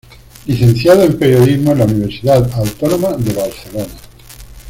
[0.47, 3.93] Licenciado en periodismo en la Universidad Autónoma de Barcelona.